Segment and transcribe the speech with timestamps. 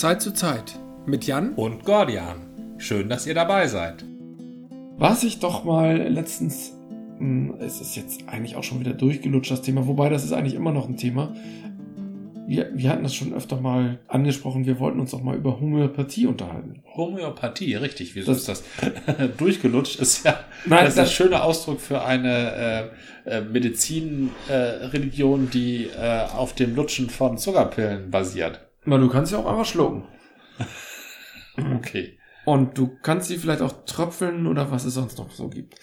[0.00, 2.76] Zeit zu Zeit mit Jan und Gordian.
[2.78, 4.04] Schön, dass ihr dabei seid.
[4.96, 6.72] Was ich doch mal letztens,
[7.18, 10.54] hm, es ist jetzt eigentlich auch schon wieder durchgelutscht, das Thema, wobei das ist eigentlich
[10.54, 11.34] immer noch ein Thema.
[12.46, 16.26] Wir, wir hatten das schon öfter mal angesprochen, wir wollten uns auch mal über Homöopathie
[16.26, 16.82] unterhalten.
[16.96, 18.14] Homöopathie, richtig.
[18.14, 18.64] Wieso das, ist das
[19.36, 20.00] durchgelutscht?
[20.00, 22.90] Ist ja Nein, das ist ein schöner Ausdruck für eine
[23.26, 28.71] äh, äh, Medizinreligion, äh, die äh, auf dem Lutschen von Zuckerpillen basiert.
[28.84, 30.08] Na, du kannst ja auch einfach schlucken.
[31.76, 32.18] okay.
[32.44, 35.76] Und du kannst sie vielleicht auch tröpfeln oder was es sonst noch so gibt.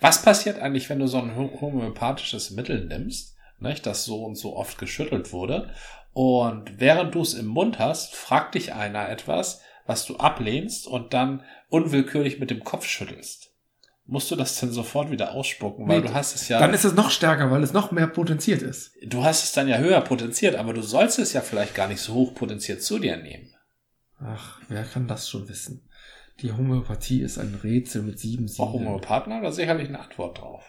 [0.00, 4.54] Was passiert eigentlich, wenn du so ein homöopathisches Mittel nimmst, nicht, das so und so
[4.56, 5.72] oft geschüttelt wurde,
[6.12, 11.14] und während du es im Mund hast, fragt dich einer etwas, was du ablehnst und
[11.14, 13.47] dann unwillkürlich mit dem Kopf schüttelst.
[14.10, 16.58] Musst du das denn sofort wieder ausspucken, weil nee, du hast es ja.
[16.58, 18.92] Dann ist es noch stärker, weil es noch mehr potenziert ist.
[19.04, 22.00] Du hast es dann ja höher potenziert, aber du sollst es ja vielleicht gar nicht
[22.00, 23.54] so hoch potenziert zu dir nehmen.
[24.18, 25.90] Ach, wer kann das schon wissen?
[26.40, 28.68] Die Homöopathie ist ein Rätsel mit sieben Siegeln.
[28.68, 30.64] Auch Homöopathen haben da sicherlich eine Antwort drauf.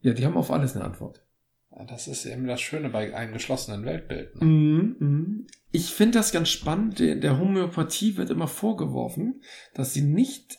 [0.00, 1.24] Ja, die haben auf alles eine Antwort.
[1.70, 4.34] Ja, das ist eben das Schöne bei einem geschlossenen Weltbild.
[4.34, 4.44] Ne?
[4.44, 5.52] Mm -hmm.
[5.70, 6.98] Ich finde das ganz spannend.
[6.98, 9.42] Der Homöopathie wird immer vorgeworfen,
[9.74, 10.58] dass sie nicht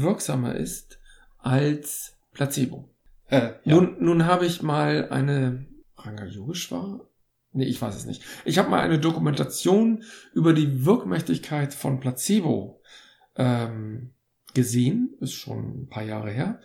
[0.00, 0.98] wirksamer ist
[1.38, 2.88] als Placebo.
[3.28, 3.76] Äh, ja.
[3.76, 7.00] Nun, nun habe ich mal eine Ranga Yogeshwar
[7.54, 8.22] Nee, ich weiß es nicht.
[8.44, 12.80] Ich habe mal eine Dokumentation über die Wirkmächtigkeit von Placebo
[13.36, 14.12] ähm,
[14.54, 15.14] gesehen.
[15.20, 16.60] Ist schon ein paar Jahre her.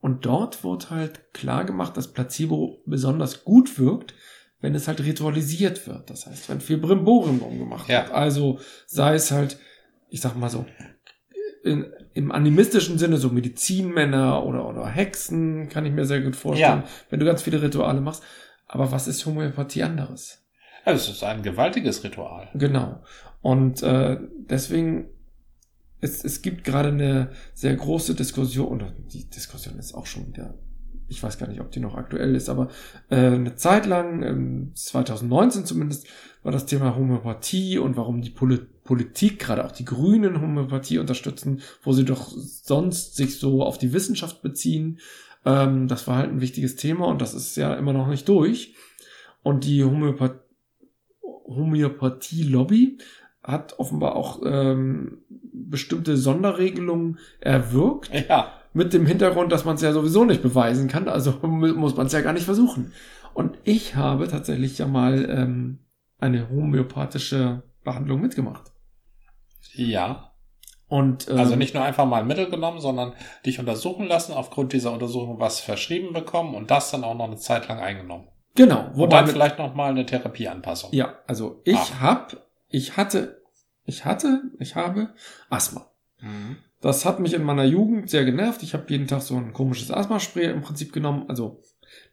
[0.00, 4.14] Und dort wird halt klar gemacht, dass Placebo besonders gut wirkt,
[4.60, 6.08] wenn es halt ritualisiert wird.
[6.08, 8.02] Das heißt, wenn viel Brimborium gemacht ja.
[8.02, 8.12] wird.
[8.12, 9.58] Also sei es halt,
[10.08, 10.64] ich sag mal so,
[11.64, 16.82] in, im animistischen Sinne so Medizinmänner oder, oder Hexen, kann ich mir sehr gut vorstellen,
[16.84, 16.88] ja.
[17.10, 18.22] wenn du ganz viele Rituale machst.
[18.68, 20.40] Aber was ist Homöopathie anderes?
[20.84, 22.48] es ist ein gewaltiges Ritual.
[22.54, 23.02] Genau.
[23.40, 24.18] Und äh,
[24.50, 25.06] deswegen,
[26.00, 30.54] es, es gibt gerade eine sehr große Diskussion, oder die Diskussion ist auch schon wieder,
[31.08, 32.68] ich weiß gar nicht, ob die noch aktuell ist, aber
[33.08, 36.06] äh, eine Zeit lang, ähm, 2019 zumindest,
[36.42, 41.62] war das Thema Homöopathie und warum die Poli Politik, gerade auch die Grünen Homöopathie unterstützen,
[41.82, 45.00] wo sie doch sonst sich so auf die Wissenschaft beziehen.
[45.44, 48.74] Ähm, das war halt ein wichtiges Thema und das ist ja immer noch nicht durch.
[49.42, 50.40] Und die Homöopath
[51.46, 52.98] Homöopathie-Lobby
[53.42, 58.10] hat offenbar auch ähm, bestimmte Sonderregelungen erwirkt.
[58.28, 58.52] Ja.
[58.76, 62.12] Mit dem Hintergrund, dass man es ja sowieso nicht beweisen kann, also muss man es
[62.12, 62.90] ja gar nicht versuchen.
[63.32, 65.78] Und ich habe tatsächlich ja mal ähm,
[66.18, 68.73] eine homöopathische Behandlung mitgemacht.
[69.72, 70.32] Ja.
[70.88, 73.14] Und, ähm, also nicht nur einfach mal ein Mittel genommen, sondern
[73.44, 77.36] dich untersuchen lassen, aufgrund dieser Untersuchung was verschrieben bekommen und das dann auch noch eine
[77.36, 78.28] Zeit lang eingenommen.
[78.54, 78.90] Genau.
[78.94, 80.90] Und dann vielleicht noch mal eine Therapieanpassung.
[80.92, 82.00] Ja, also ich ah.
[82.00, 82.36] hab,
[82.68, 83.42] ich hatte,
[83.84, 85.14] ich hatte, ich habe
[85.50, 85.90] Asthma.
[86.20, 86.56] Mhm.
[86.80, 88.62] Das hat mich in meiner Jugend sehr genervt.
[88.62, 91.24] Ich habe jeden Tag so ein komisches Asthmaspray im Prinzip genommen.
[91.28, 91.62] Also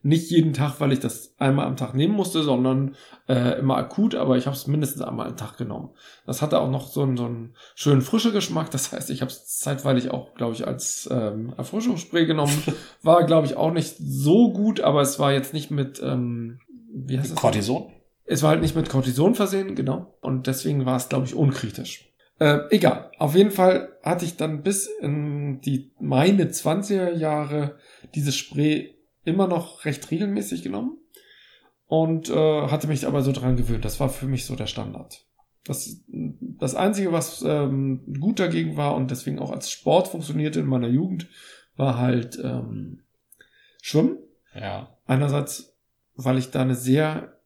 [0.03, 2.95] nicht jeden Tag, weil ich das einmal am Tag nehmen musste, sondern
[3.28, 5.89] äh, immer akut, aber ich habe es mindestens einmal am Tag genommen.
[6.25, 8.72] Das hatte auch noch so einen, so einen schönen frischen Geschmack.
[8.72, 12.63] Das heißt, ich habe es zeitweilig auch, glaube ich, als ähm, Erfrischungsspray genommen.
[13.03, 16.59] War, glaube ich, auch nicht so gut, aber es war jetzt nicht mit ähm,
[16.94, 17.35] wie heißt es?
[17.35, 17.91] Cortison?
[18.25, 20.17] Es war halt nicht mit Cortison versehen, genau.
[20.22, 22.11] Und deswegen war es, glaube ich, unkritisch.
[22.40, 23.11] Äh, egal.
[23.19, 27.75] Auf jeden Fall hatte ich dann bis in die meine 20er Jahre
[28.16, 30.97] dieses Spray immer noch recht regelmäßig genommen
[31.87, 33.85] und äh, hatte mich aber so dran gewöhnt.
[33.85, 35.25] Das war für mich so der Standard.
[35.63, 40.65] Das, das Einzige, was ähm, gut dagegen war und deswegen auch als Sport funktionierte in
[40.65, 41.27] meiner Jugend,
[41.75, 43.01] war halt ähm,
[43.81, 44.17] Schwimmen.
[44.55, 44.97] Ja.
[45.05, 45.77] Einerseits,
[46.15, 47.37] weil ich da eine sehr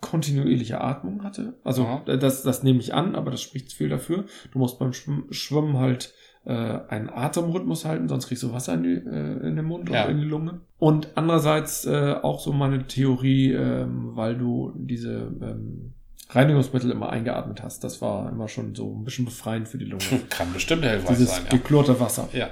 [0.00, 1.58] kontinuierliche Atmung hatte.
[1.64, 2.16] Also ja.
[2.16, 4.26] das, das nehme ich an, aber das spricht viel dafür.
[4.52, 6.14] Du musst beim Schwimmen halt
[6.48, 10.04] äh, einen Atemrhythmus halten, sonst kriegst du Wasser in, die, äh, in den Mund ja.
[10.04, 10.62] oder in die Lunge.
[10.78, 15.92] Und andererseits äh, auch so meine Theorie, ähm, weil du diese ähm,
[16.30, 17.84] Reinigungsmittel immer eingeatmet hast.
[17.84, 20.04] Das war immer schon so ein bisschen befreiend für die Lunge.
[20.30, 21.06] Kann bestimmt helfen.
[21.10, 21.50] Dieses sein, ja.
[21.50, 22.28] geklorte Wasser.
[22.32, 22.50] Ja.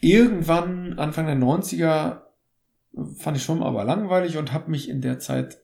[0.00, 2.22] Irgendwann, Anfang der 90er,
[3.16, 5.58] fand ich schon aber langweilig und habe mich in der Zeit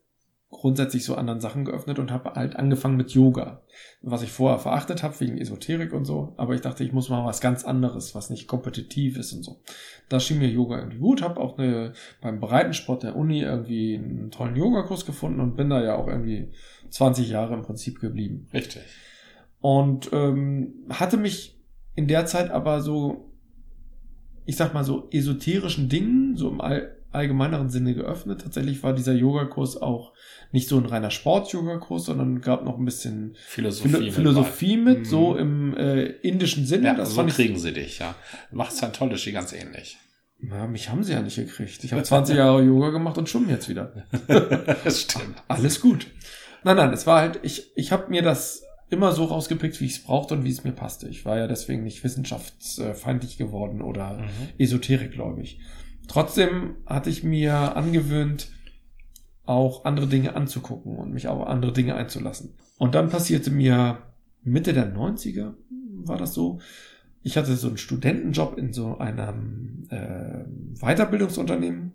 [0.53, 3.63] grundsätzlich so anderen Sachen geöffnet und habe halt angefangen mit Yoga.
[4.03, 7.25] Was ich vorher verachtet habe wegen Esoterik und so, aber ich dachte, ich muss mal
[7.25, 9.63] was ganz anderes, was nicht kompetitiv ist und so.
[10.11, 14.31] Da schien mir Yoga irgendwie gut, habe auch eine, beim Breitensport der Uni irgendwie einen
[14.31, 16.51] tollen Yogakurs gefunden und bin da ja auch irgendwie
[16.91, 18.47] 20 Jahre im Prinzip geblieben.
[18.53, 18.83] Richtig.
[19.61, 21.59] Und ähm, hatte mich
[21.95, 23.33] in der Zeit aber so,
[24.45, 28.41] ich sag mal so esoterischen Dingen, so im All allgemeineren Sinne geöffnet.
[28.43, 30.13] Tatsächlich war dieser Yogakurs auch
[30.51, 35.05] nicht so ein reiner Sport-Yoga-Kurs, sondern gab noch ein bisschen Philosophie, Philo Philosophie mit, Mhm.
[35.05, 36.89] so im äh, indischen Sinne.
[36.89, 38.15] Ja, das so ich kriegen sie dich, ja.
[38.51, 39.99] Macht Scientology ganz ähnlich.
[40.43, 41.85] Ja, mich haben sie ja nicht gekriegt.
[41.85, 43.93] Ich habe 20 Jahre Yoga gemacht und schwimme jetzt wieder.
[44.85, 45.37] das stimmt.
[45.49, 46.09] Alles gut.
[46.65, 49.93] Nein, nein, es war halt, ich, ich habe mir das immer so rausgepickt, wie ich
[49.93, 51.09] es brauchte und wie es mir passte.
[51.09, 54.29] Ich war ja deswegen nicht wissenschaftsfeindlich geworden oder Mhm.
[54.59, 55.61] esoterikgläubig.
[56.09, 58.51] Trotzdem hatte ich mir angewöhnt,
[59.45, 62.55] auch andere Dinge anzugucken und mich auf andere Dinge einzulassen.
[62.79, 63.99] Und dann passierte mir
[64.43, 65.55] Mitte der 90er,
[66.05, 66.61] war das so.
[67.23, 70.45] Ich hatte so einen Studentenjob in so einem äh,
[70.81, 71.93] Weiterbildungsunternehmen.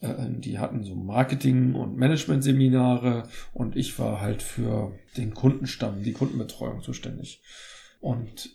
[0.00, 6.12] Äh, die hatten so Marketing- und Management-Seminare und ich war halt für den Kundenstamm, die
[6.12, 7.42] Kundenbetreuung zuständig.
[8.00, 8.50] Und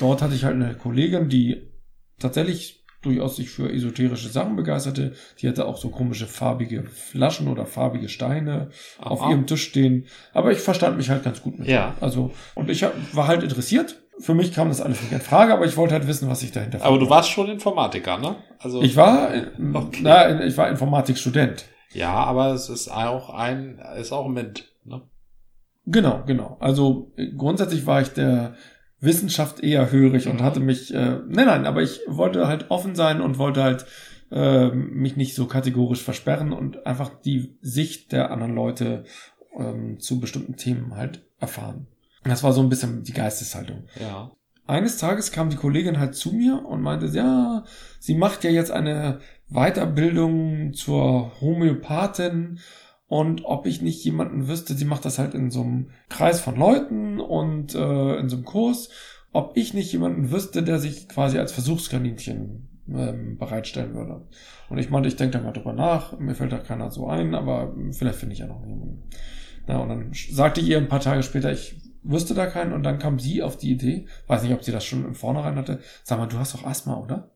[0.00, 1.70] dort hatte ich halt eine Kollegin, die
[2.18, 5.12] tatsächlich durchaus sich für esoterische Sachen begeisterte.
[5.40, 9.30] Die hatte auch so komische farbige Flaschen oder farbige Steine auf Aha.
[9.30, 10.06] ihrem Tisch stehen.
[10.32, 11.68] Aber ich verstand mich halt ganz gut mit.
[11.68, 11.94] Ja.
[11.98, 12.02] ihr.
[12.02, 13.96] Also, und ich hab- war halt interessiert.
[14.18, 16.52] Für mich kam das alles nicht in Frage, aber ich wollte halt wissen, was sich
[16.52, 18.36] dahinter Aber du warst schon Informatiker, ne?
[18.58, 20.00] Also Ich war, äh, Okay.
[20.02, 21.64] na, ich war Informatikstudent.
[21.92, 25.02] ja, aber es ist auch ein, ist auch mit, ne?
[25.86, 26.56] Genau, genau.
[26.60, 28.54] Also äh, grundsätzlich war ich der
[29.02, 30.44] Wissenschaft eher hörig und Mhm.
[30.44, 33.84] hatte mich, äh, nein, nein, aber ich wollte halt offen sein und wollte halt
[34.30, 39.04] äh, mich nicht so kategorisch versperren und einfach die Sicht der anderen Leute
[39.58, 41.86] ähm, zu bestimmten Themen halt erfahren.
[42.24, 43.84] Das war so ein bisschen die Geisteshaltung.
[44.00, 44.30] Ja.
[44.66, 47.64] Eines Tages kam die Kollegin halt zu mir und meinte, ja,
[47.98, 49.18] sie macht ja jetzt eine
[49.50, 52.58] Weiterbildung zur Homöopathin
[53.12, 56.56] und ob ich nicht jemanden wüsste, sie macht das halt in so einem Kreis von
[56.56, 58.88] Leuten und äh, in so einem Kurs,
[59.32, 64.22] ob ich nicht jemanden wüsste, der sich quasi als Versuchskaninchen ähm, bereitstellen würde.
[64.70, 67.34] Und ich meinte, ich denke da mal drüber nach, mir fällt da keiner so ein,
[67.34, 69.02] aber vielleicht finde ich ja noch jemanden.
[69.68, 72.82] Ja, und dann sagte ich ihr ein paar Tage später, ich wüsste da keinen und
[72.82, 75.80] dann kam sie auf die Idee, weiß nicht, ob sie das schon im Vornherein hatte,
[76.02, 77.30] sag mal, du hast doch Asthma, oder?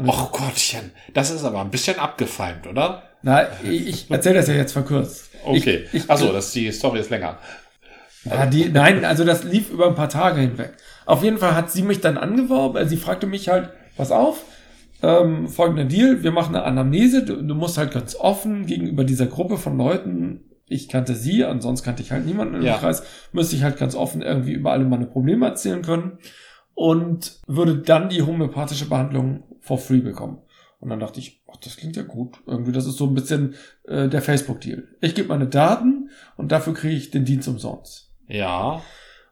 [0.00, 3.04] Och Gottchen, das ist aber ein bisschen abgefeimt, oder?
[3.22, 5.30] Na, ich, erzähle das ja jetzt verkürzt.
[5.44, 5.84] Okay.
[5.92, 7.38] Ich, ich, Achso, das die Story ist länger.
[8.24, 10.74] Ja, die, nein, also das lief über ein paar Tage hinweg.
[11.06, 12.76] Auf jeden Fall hat sie mich dann angeworben.
[12.76, 14.44] Also sie fragte mich halt, pass auf,
[15.02, 17.24] ähm, folgender Deal, wir machen eine Anamnese.
[17.24, 21.84] Du, du musst halt ganz offen gegenüber dieser Gruppe von Leuten, ich kannte sie, ansonsten
[21.84, 22.78] kannte ich halt niemanden im Ja.
[22.78, 23.02] Kreis,
[23.32, 26.18] müsste ich halt ganz offen irgendwie über alle meine Probleme erzählen können
[26.74, 30.38] und würde dann die homöopathische Behandlung for free bekommen.
[30.82, 32.38] Und dann dachte ich, ach, das klingt ja gut.
[32.44, 34.88] Irgendwie, das ist so ein bisschen äh, der Facebook-Deal.
[35.00, 38.12] Ich gebe meine Daten und dafür kriege ich den Dienst umsonst.
[38.26, 38.82] Ja.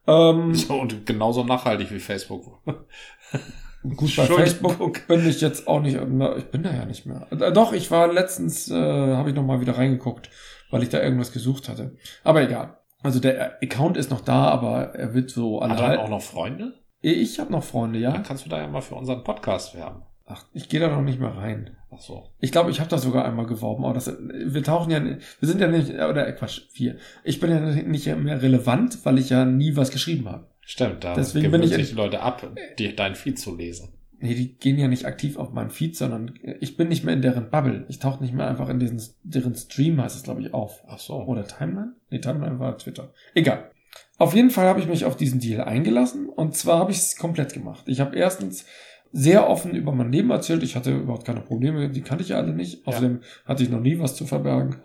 [0.06, 2.62] Ähm, So, und genauso nachhaltig wie Facebook.
[3.82, 4.26] gut, bei.
[4.26, 7.26] Facebook bin ich jetzt auch nicht, ich bin da ja nicht mehr.
[7.32, 10.30] Äh, doch, ich war letztens, äh, habe ich noch mal wieder reingeguckt,
[10.70, 11.96] weil ich da irgendwas gesucht hatte.
[12.22, 12.76] Aber egal.
[13.02, 16.74] Also der Account ist noch da, aber er wird so Hat er auch noch Freunde?
[17.00, 18.20] Ich habe noch Freunde, Dann ja.
[18.20, 20.02] kannst du da ja mal für unseren Podcast werben.
[20.32, 21.76] Ach, ich gehe da noch nicht mehr rein.
[21.90, 22.28] Ach so.
[22.38, 25.18] Ich glaube, ich habe das sogar einmal geworben, aber das, wir tauchen ja, wir
[25.48, 26.96] sind ja nicht, oder äh, Quatsch, wir.
[27.24, 30.46] Ich bin ja nicht mehr relevant, weil ich ja nie was geschrieben habe.
[30.60, 32.48] Stimmt, da Deswegen bin ich sich die Leute ab,
[32.78, 33.88] die, dein Feed zu lesen.
[34.20, 37.22] Nee, die gehen ja nicht aktiv auf meinen Feed, sondern ich bin nicht mehr in
[37.22, 37.86] deren Bubble.
[37.88, 40.84] Ich tauche nicht mehr einfach in diesen, deren Stream, heißt es, glaube ich, auf.
[40.86, 41.14] Ach so.
[41.14, 41.94] Oder Timeline?
[42.10, 43.12] Nee, Timeline war Twitter.
[43.34, 43.70] Egal.
[44.18, 47.16] Auf jeden Fall habe ich mich auf diesen Deal eingelassen und zwar habe ich es
[47.16, 47.84] komplett gemacht.
[47.86, 48.66] Ich habe erstens
[49.12, 50.62] sehr offen über mein Leben erzählt.
[50.62, 52.86] Ich hatte überhaupt keine Probleme, die kannte ich ja alle nicht.
[52.86, 54.76] Außerdem hatte ich noch nie was zu verbergen.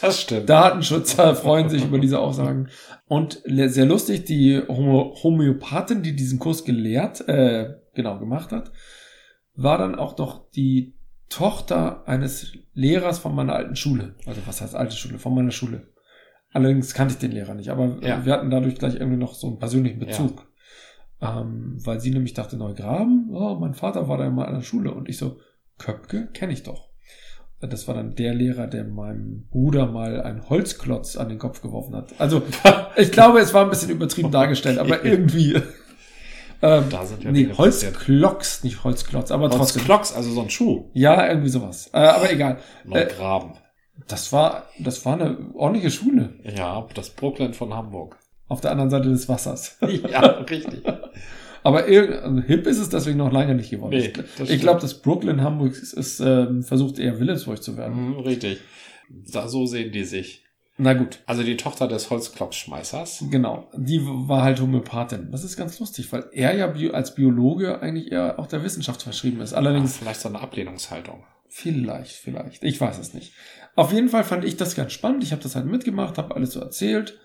[0.00, 0.48] Das stimmt.
[0.48, 2.68] Datenschützer freuen sich über diese Aussagen.
[3.06, 8.70] Und sehr lustig, die Homöopathin, die diesen Kurs gelehrt, äh, genau gemacht hat,
[9.54, 10.94] war dann auch noch die
[11.28, 14.14] Tochter eines Lehrers von meiner alten Schule.
[14.26, 15.18] Also was heißt alte Schule?
[15.18, 15.88] Von meiner Schule.
[16.52, 18.24] Allerdings kannte ich den Lehrer nicht, aber Ja.
[18.24, 20.46] wir hatten dadurch gleich irgendwie noch so einen persönlichen Bezug.
[21.20, 24.92] Ähm, weil sie nämlich dachte, Neugraben, oh, mein Vater war da immer an der Schule
[24.92, 25.38] und ich so,
[25.78, 26.88] Köpke kenne ich doch.
[27.60, 31.96] Das war dann der Lehrer, der meinem Bruder mal einen Holzklotz an den Kopf geworfen
[31.96, 32.14] hat.
[32.18, 32.42] Also,
[32.96, 35.54] ich glaube, es war ein bisschen übertrieben dargestellt, aber irgendwie.
[36.62, 37.48] ähm, Da sind ja nee.
[37.52, 39.82] Holzklocks, nicht Holzklotz, aber trotzdem.
[39.82, 40.88] Klocks, also so ein Schuh.
[40.92, 41.90] Ja, irgendwie sowas.
[41.92, 42.58] Äh, aber egal.
[42.84, 43.54] Neugraben.
[44.06, 46.34] Das war, das war eine ordentliche Schule.
[46.44, 48.18] Ja, das Brooklyn von Hamburg.
[48.48, 49.76] Auf der anderen Seite des Wassers.
[50.10, 50.82] ja, richtig.
[51.62, 53.90] Aber also hip ist es deswegen noch lange nicht geworden.
[53.90, 54.60] Nee, ich das ich stimmt.
[54.62, 58.10] glaube, das Brooklyn Hamburg ist, ist ähm, versucht eher Willesburg zu werden.
[58.14, 58.60] Mhm, richtig.
[59.10, 60.44] Da, so sehen die sich.
[60.80, 63.24] Na gut, Also die Tochter des Holzklocksschmeißers.
[63.30, 63.68] genau.
[63.76, 65.28] Die war halt Homöopathin.
[65.32, 69.02] Das ist ganz lustig, weil er ja Bio als Biologe eigentlich eher auch der Wissenschaft
[69.02, 69.54] verschrieben ist.
[69.54, 71.24] Allerdings, vielleicht so eine Ablehnungshaltung.
[71.48, 72.62] Vielleicht, vielleicht.
[72.62, 73.32] Ich weiß es nicht.
[73.74, 75.24] Auf jeden Fall fand ich das ganz spannend.
[75.24, 77.18] Ich habe das halt mitgemacht, habe alles so erzählt.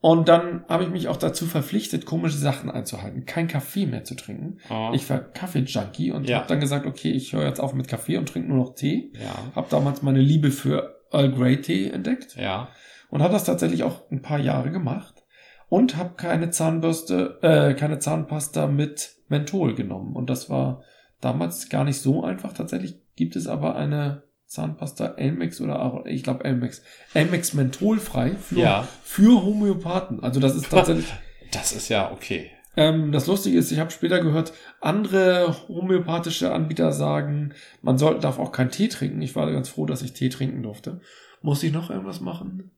[0.00, 3.24] Und dann habe ich mich auch dazu verpflichtet, komische Sachen einzuhalten.
[3.24, 4.58] Kein Kaffee mehr zu trinken.
[4.70, 4.90] Oh.
[4.94, 6.38] Ich war Kaffee-Junkie und Ja.
[6.38, 9.10] habe dann gesagt, okay, ich höre jetzt auf mit Kaffee und trinke nur noch Tee.
[9.14, 9.34] Ja.
[9.56, 12.68] Habe damals meine Liebe für Earl Grey Tee entdeckt Ja.
[13.10, 15.24] und habe das tatsächlich auch ein paar Jahre gemacht
[15.68, 20.82] und habe keine Zahnbürste, äh, keine Zahnpasta mit Menthol genommen und das war
[21.20, 22.52] damals gar nicht so einfach.
[22.52, 26.82] Tatsächlich gibt es aber eine Zahnpasta Elmex oder auch, ich glaube Elmex,
[27.14, 28.88] Elmex mentholfrei für Ja.
[29.02, 30.22] für Homöopathen.
[30.22, 31.12] Also das ist tatsächlich
[31.52, 32.50] Das ist ja okay.
[32.76, 38.38] ähm, das Lustige ist, ich habe später gehört, andere homöopathische Anbieter sagen, man soll, darf
[38.38, 39.20] auch keinen Tee trinken.
[39.22, 41.00] Ich war ganz froh, dass ich Tee trinken durfte.
[41.42, 42.70] Muss ich noch irgendwas machen?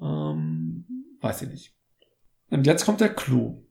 [0.00, 0.84] Ähm,
[1.20, 1.74] weiß ich nicht.
[2.50, 3.62] Und jetzt kommt der Clou.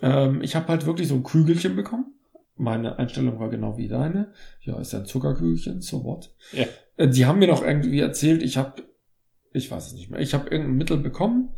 [0.00, 2.13] Ähm, ich habe halt wirklich so ein Kügelchen bekommen.
[2.56, 4.32] Meine Einstellung war genau wie deine.
[4.62, 6.30] Ja, ist ja ein Zuckerkügelchen, so what?
[6.52, 6.66] Ja.
[6.96, 8.82] Äh, Die haben mir noch irgendwie erzählt, ich habe,
[9.52, 11.50] ich weiß es nicht mehr, ich habe irgendein Mittel bekommen.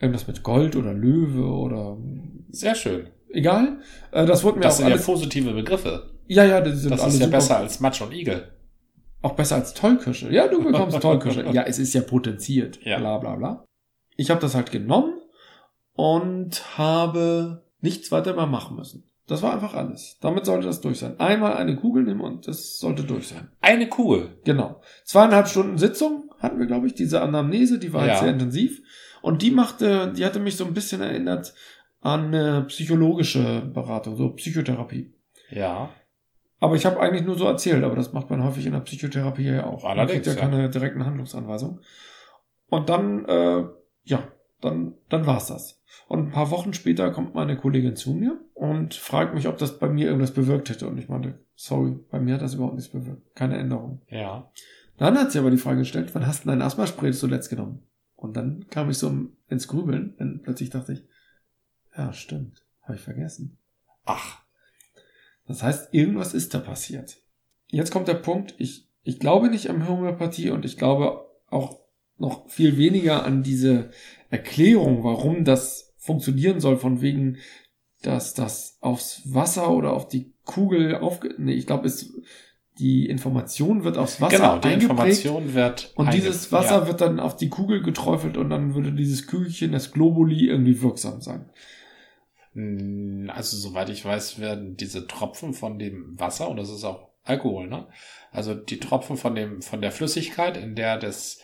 [0.00, 1.98] Irgendwas mit Gold oder Löwe oder
[2.50, 3.08] Sehr schön.
[3.32, 3.80] egal.
[4.12, 5.06] Äh, das wurde mir Das auch sind ja alles.
[5.06, 6.10] positive Begriffe.
[6.28, 8.46] Ja, ja, das sind Das ist ja besser als Matsch und Igel.
[9.22, 10.32] Auch besser als Tollkirsche.
[10.32, 11.46] Ja, du bekommst Tollkirsche.
[11.52, 12.78] ja, es ist ja potenziert.
[12.84, 12.98] Ja.
[12.98, 13.64] Bla bla bla.
[14.16, 15.14] Ich habe das halt genommen
[15.94, 19.02] und habe nichts weiter mehr machen müssen.
[19.28, 20.18] Das war einfach alles.
[20.20, 21.20] Damit sollte das durch sein.
[21.20, 23.48] Einmal eine Kugel nehmen und das sollte durch sein.
[23.60, 24.38] Eine Kugel.
[24.44, 24.80] Genau.
[25.04, 28.20] Zweieinhalb Stunden Sitzung hatten wir, glaube ich, diese Anamnese, die war halt Ja.
[28.20, 28.80] sehr intensiv.
[29.20, 31.52] Und die machte, die hatte mich so ein bisschen erinnert
[32.00, 35.12] an eine psychologische Beratung, so Psychotherapie.
[35.50, 35.90] Ja.
[36.60, 39.44] Aber ich habe eigentlich nur so erzählt, aber das macht man häufig in der Psychotherapie
[39.44, 39.84] ja auch.
[39.84, 40.40] Allerdings, man kriegt ja ja.
[40.40, 41.80] keine direkten Handlungsanweisungen.
[42.68, 43.64] Und dann, äh,
[44.04, 44.22] ja,
[44.60, 45.80] dann, dann war's das.
[46.08, 49.78] Und ein paar Wochen später kommt meine Kollegin zu mir und fragt mich, ob das
[49.78, 50.88] bei mir irgendwas bewirkt hätte.
[50.88, 53.34] Und ich meinte, sorry, bei mir hat das überhaupt nichts bewirkt.
[53.34, 54.02] Keine Änderung.
[54.08, 54.50] Ja.
[54.96, 57.82] Dann hat sie aber die Frage gestellt, wann hast du dein Asthmaspray zuletzt genommen?
[58.16, 59.12] Und dann kam ich so
[59.48, 61.04] ins Grübeln, denn plötzlich dachte ich,
[61.96, 63.58] ja, stimmt, habe ich vergessen.
[64.04, 64.42] Ach.
[65.46, 67.18] Das heißt, irgendwas ist da passiert.
[67.68, 71.80] Jetzt kommt der Punkt, ich, ich glaube nicht an Homöopathie und ich glaube auch
[72.18, 73.90] noch viel weniger an diese
[74.30, 77.38] Erklärung, warum das funktionieren soll, von wegen,
[78.02, 81.34] dass das aufs Wasser oder auf die Kugel aufge...
[81.38, 82.12] Nee, ich glaube, es
[82.78, 84.90] die Information wird aufs Wasser genau, die eingeprägt
[85.24, 85.92] Information wird.
[85.96, 86.86] und dieses Wasser Ja.
[86.86, 91.20] wird dann auf die Kugel geträufelt und dann würde dieses Kügelchen, das Globuli, irgendwie wirksam
[91.20, 91.50] sein.
[93.28, 97.68] Also, soweit ich weiß, werden diese Tropfen von dem Wasser, und das ist auch Alkohol,
[97.68, 97.88] ne?
[98.30, 101.40] Also die Tropfen von dem, von der Flüssigkeit, in der das,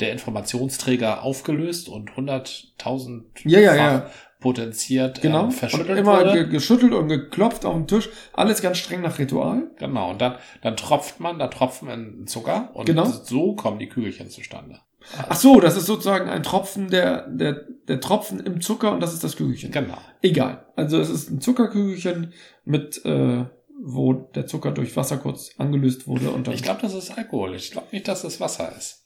[0.00, 4.10] der Informationsträger aufgelöst und 100.000 Ja, ja, ja.
[4.40, 5.40] potenziert Genau.
[5.40, 6.32] ähm, und verschüttelt immer wurde.
[6.32, 8.08] ge geschüttelt und geklopft auf den Tisch.
[8.32, 9.70] Alles ganz streng nach Ritual.
[9.78, 13.04] Genau, und dann, dann tropft man da Tropfen in Zucker und Genau.
[13.06, 14.80] so kommen die Kügelchen zustande.
[15.28, 19.14] Ach so, das ist sozusagen ein Tropfen, der, der, der Tropfen im Zucker und das
[19.14, 19.70] ist das Kügelchen.
[19.70, 19.96] Genau.
[20.20, 20.66] Egal.
[20.74, 22.32] Also es ist ein Zuckerkügelchen
[22.64, 23.44] mit, äh,
[23.80, 26.54] wo der Zucker durch Wasser kurz angelöst wurde und dann.
[26.54, 27.54] Ich glaube, das ist Alkohol.
[27.54, 29.05] Ich glaube nicht, dass es Wasser ist.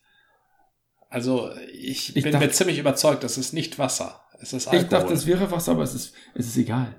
[1.10, 4.22] Also ich, Ich bin dachte- mir ziemlich überzeugt, es ist nicht Wasser.
[4.40, 4.88] Es ist ich Alkohol.
[4.88, 6.98] dachte, es wäre Wasser, aber es ist, es ist egal.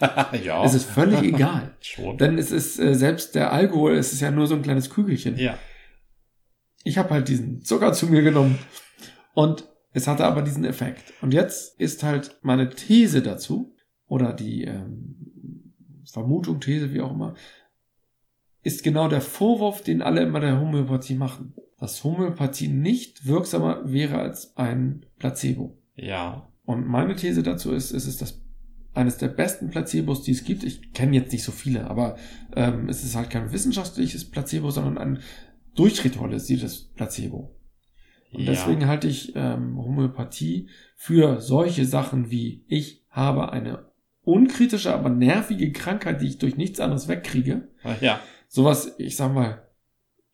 [0.44, 0.64] ja.
[0.64, 1.76] Es ist völlig egal.
[1.80, 2.16] schon.
[2.16, 5.36] Denn es ist äh, selbst der Alkohol, es ist ja nur so ein kleines Kügelchen.
[5.36, 5.58] ja.
[6.82, 8.58] Ich habe halt diesen Zucker zu mir genommen
[9.34, 11.12] und es hatte aber diesen Effekt.
[11.20, 13.76] Und jetzt ist halt meine These dazu
[14.06, 15.74] oder die ähm,
[16.10, 17.34] Vermutung, These, wie auch immer,
[18.62, 21.54] ist genau der Vorwurf, den alle immer der Homöopathie machen.
[21.78, 25.78] Dass Homöopathie nicht wirksamer wäre als ein Placebo.
[25.94, 26.48] Ja.
[26.64, 28.42] Und meine These dazu ist, es ist das
[28.92, 30.64] eines der besten Placebos, die es gibt.
[30.64, 32.16] Ich kenne jetzt nicht so viele, aber
[32.54, 35.18] ähm, es ist halt kein wissenschaftliches Placebo, sondern ein
[35.74, 37.56] durchritualisiertes Placebo.
[38.32, 38.52] Und ja.
[38.52, 43.90] deswegen halte ich ähm, Homöopathie für solche Sachen wie ich habe eine
[44.22, 47.68] unkritische, aber nervige Krankheit, die ich durch nichts anderes wegkriege.
[48.00, 48.20] Ja.
[48.52, 49.62] Sowas, ich sag mal,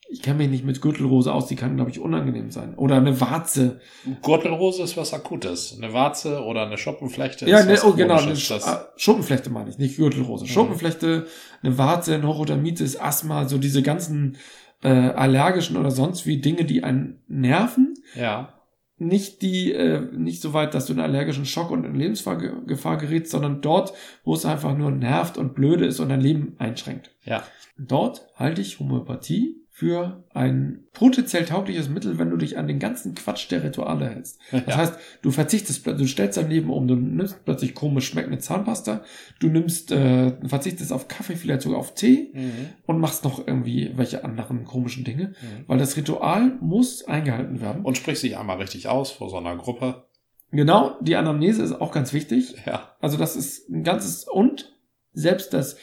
[0.09, 2.75] ich kenne mich nicht mit Gürtelrose aus, die kann, glaube ich, unangenehm sein.
[2.77, 3.81] Oder eine Warze.
[4.23, 5.77] Gürtelrose ist was Akutes.
[5.77, 8.35] Eine Warze oder eine Schuppenflechte Ja, ist ne, was oh, genau, eine.
[8.35, 10.45] Sch ah, Schuppenflechte meine ich, nicht Gürtelrose.
[10.45, 10.49] Mhm.
[10.49, 11.27] Schuppenflechte,
[11.63, 14.39] eine Warze, ein Neurodermitis, Asthma, so diese ganzen
[14.83, 17.95] äh, allergischen oder sonst wie Dinge, die einen nerven.
[18.15, 18.56] ja.
[18.99, 23.31] Nicht die, äh, nicht so weit, dass du in allergischen Schock und in Lebensgefahr gerätst,
[23.31, 23.93] sondern dort,
[24.25, 27.11] wo es einfach nur nervt und blöde ist und dein Leben einschränkt.
[27.25, 27.45] Ja.
[27.77, 33.15] Dort halte ich Homöopathie für ein potenziell taugliches Mittel, wenn du dich an den ganzen
[33.15, 34.41] Quatsch der Rituale hältst.
[34.51, 34.77] Das Ja.
[34.79, 39.05] heißt, du verzichtest, du stellst dein Leben um, du nimmst plötzlich komisch schmeckende Zahnpasta,
[39.39, 42.53] du nimmst, äh, verzichtest auf Kaffee, vielleicht sogar auf Tee Mhm.
[42.87, 45.65] und machst noch irgendwie welche anderen komischen Dinge, Mhm.
[45.67, 47.85] weil das Ritual muss eingehalten werden.
[47.85, 50.07] Und sprich sich einmal richtig aus vor so einer Gruppe.
[50.53, 52.55] Genau, die Anamnese ist auch ganz wichtig.
[52.65, 52.97] Ja.
[53.03, 54.75] Also das ist ein ganzes und
[55.13, 55.77] selbst das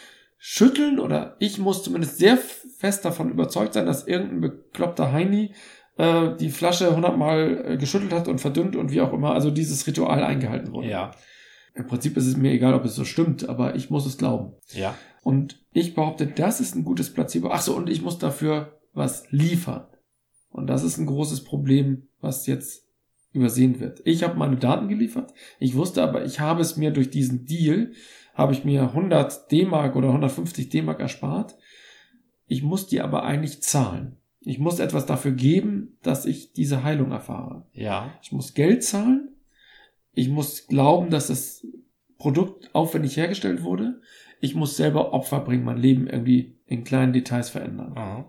[0.46, 5.54] Schütteln oder ich muss zumindest sehr fest davon überzeugt sein, dass irgendein bekloppter Heini
[5.96, 9.88] äh, die Flasche hundertmal äh, geschüttelt hat und verdünnt und wie auch immer, also dieses
[9.88, 10.90] Ritual eingehalten wurde.
[10.90, 11.12] Ja.
[11.76, 14.52] Im Prinzip ist es mir egal, ob es so stimmt, aber ich muss es glauben.
[14.74, 14.96] Ja.
[15.24, 17.50] Und ich behaupte, das ist ein gutes Placebo.
[17.50, 19.88] Ach so, und ich muss dafür was liefern.
[20.50, 22.84] Und das ist ein großes Problem, was jetzt
[23.32, 24.02] übersehen wird.
[24.04, 25.34] Ich habe meine Daten geliefert.
[25.62, 27.94] Ich wusste aber, ich habe es mir durch diesen Deal,
[28.34, 31.56] habe ich mir 100 D-Mark oder 150 D-Mark erspart.
[32.48, 34.18] Ich muss die aber eigentlich zahlen.
[34.42, 37.66] Ich muss etwas dafür geben, dass ich diese Heilung erfahre.
[37.74, 38.12] Ja.
[38.22, 39.30] Ich muss Geld zahlen.
[40.14, 41.66] Ich muss glauben, dass das
[42.18, 44.02] Produkt aufwendig hergestellt wurde.
[44.42, 47.94] Ich muss selber Opfer bringen, mein Leben irgendwie in kleinen Details verändern.
[47.94, 48.26] Mhm.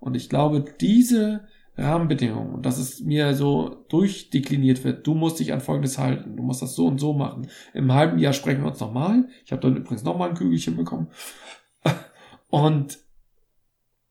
[0.00, 1.48] Und ich glaube, diese
[1.78, 6.42] Rahmenbedingungen, und dass es mir so durchdekliniert wird, du musst dich an Folgendes halten, du
[6.42, 7.48] musst das so und so machen.
[7.72, 9.28] Im halben Jahr sprechen wir uns nochmal.
[9.44, 11.08] Ich habe dann übrigens nochmal ein Kügelchen bekommen.
[12.50, 12.98] Und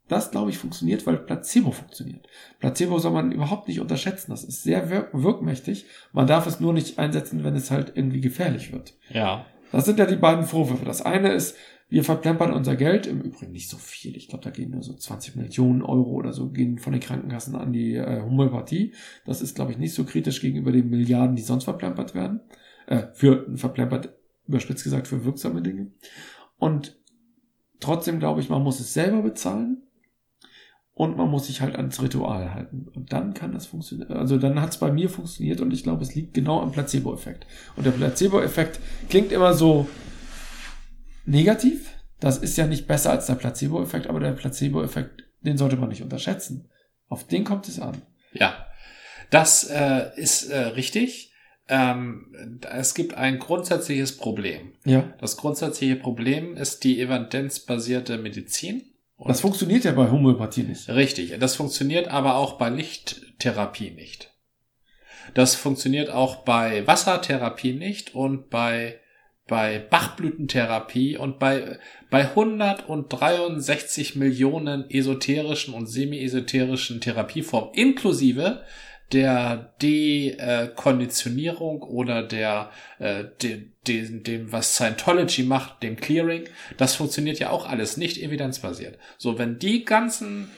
[0.08, 2.28] das, glaube ich, funktioniert, weil Placebo funktioniert.
[2.60, 4.32] Placebo soll man überhaupt nicht unterschätzen.
[4.32, 5.86] Das ist sehr wirk wirkmächtig.
[6.14, 8.94] Man darf es nur nicht einsetzen, wenn es halt irgendwie gefährlich wird.
[9.10, 9.46] Ja.
[9.72, 10.86] Das sind ja die beiden Vorwürfe.
[10.86, 11.58] Das eine ist,
[11.90, 14.18] wir verplempern unser Geld, im Übrigen nicht so viel.
[14.18, 17.56] Ich glaube, da gehen nur so 20 Millionen Euro oder so, gehen von den Krankenkassen
[17.56, 18.94] an die äh, Homöopathie.
[19.26, 22.42] Das ist, glaube ich, nicht so kritisch gegenüber den Milliarden, die sonst verplempert werden.
[22.88, 24.14] Äh, für verplempert,
[24.48, 25.92] überspitzt gesagt, für wirksame Dinge.
[26.58, 26.98] Und
[27.80, 29.84] trotzdem glaube ich, man muss es selber bezahlen.
[30.94, 32.88] Und man muss sich halt ans Ritual halten.
[32.96, 34.14] Und dann kann das funktionieren.
[34.14, 37.46] Also dann hat es bei mir funktioniert und ich glaube, es liegt genau am Placebo-Effekt.
[37.76, 39.88] Und der Placebo-Effekt klingt immer so
[41.28, 41.94] negativ.
[42.20, 46.02] Das ist ja nicht besser als der Placebo-Effekt, aber der Placebo-Effekt, den sollte man nicht
[46.02, 46.70] unterschätzen.
[47.10, 48.02] Auf den kommt es an.
[48.34, 48.68] Ja.
[49.30, 51.34] Das äh, ist äh, richtig.
[51.70, 54.74] Ähm, es gibt ein grundsätzliches Problem.
[54.86, 55.14] Ja.
[55.20, 58.84] Das grundsätzliche Problem ist die evidenzbasierte Medizin.
[59.18, 60.90] Und Das funktioniert ja bei Homöopathie nicht.
[60.90, 61.38] Richtig.
[61.40, 64.34] Das funktioniert aber auch bei Lichttherapie nicht.
[65.34, 69.00] Das funktioniert auch bei Wassertherapie nicht und bei,
[69.48, 71.80] bei Bachblütentherapie und bei,
[72.10, 78.64] bei 163 Millionen esoterischen und semi-esoterischen Therapieformen inklusive
[79.14, 86.44] der Dekonditionierung oder der, äh, de, de, dem, was Scientology macht, dem Clearing,
[86.76, 89.00] das funktioniert ja auch alles nicht evidenzbasiert.
[89.18, 90.52] So, wenn die ganzen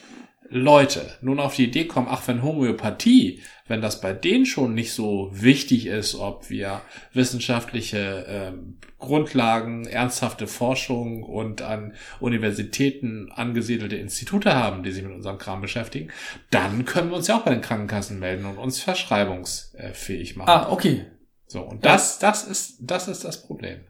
[0.50, 4.94] Leute nun auf die Idee kommen, ach, wenn Homöopathie, wenn das bei denen schon nicht
[4.94, 6.82] so wichtig ist, ob wir
[7.14, 15.38] wissenschaftliche ähm, Grundlagen, ernsthafte Forschung und an Universitäten angesiedelte Institute haben, die sich mit unserem
[15.38, 16.12] Kram beschäftigen,
[16.50, 20.50] dann können wir uns ja auch bei den Krankenkassen melden und uns verschreibungsfähig machen.
[20.50, 21.06] Ah, okay.
[21.46, 23.82] So, und das, das ist, das ist das Problem.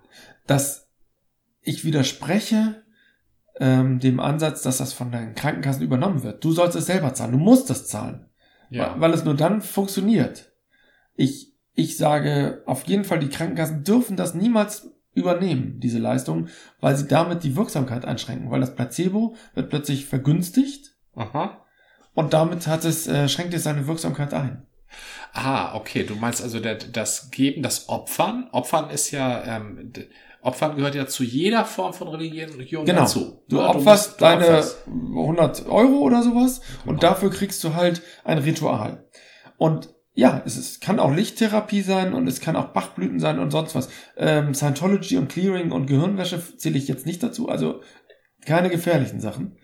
[0.46, 0.90] Dass
[1.62, 2.84] ich widerspreche
[3.60, 6.44] ähm, dem Ansatz, dass das von deinen Krankenkassen übernommen wird.
[6.44, 7.34] Du sollst es selber zahlen.
[7.34, 8.26] Du musst es zahlen.
[8.70, 8.96] Ja.
[9.00, 10.54] Weil es nur dann funktioniert.
[11.16, 16.48] Ich, ich sage auf jeden Fall, die Krankenkassen dürfen das niemals übernehmen, diese Leistung,
[16.80, 21.66] weil sie damit die Wirksamkeit einschränken, weil das Placebo wird plötzlich vergünstigt Aha.
[22.14, 24.66] und damit hat es, äh, schränkt es seine Wirksamkeit ein.
[25.34, 26.04] Ah, okay.
[26.04, 28.50] Du meinst also der, das Geben, das Opfern.
[28.52, 29.94] Opfern ist ja, ähm,
[30.42, 33.02] Opfern gehört ja zu jeder Form von Religion, Genau.
[33.02, 33.44] dazu.
[33.50, 34.88] Du Ja, opferst musst- du deine opferst.
[34.88, 36.92] 100 Euro oder sowas Genau.
[36.94, 39.08] und dafür kriegst du halt ein Ritual.
[39.58, 43.52] Und ja, es ist, kann auch Lichttherapie sein und es kann auch Bachblüten sein und
[43.52, 43.90] sonst was.
[44.18, 47.82] Ähm, Scientology und Clearing und Gehirnwäsche zähle ich jetzt nicht dazu, also
[48.46, 49.58] keine gefährlichen Sachen.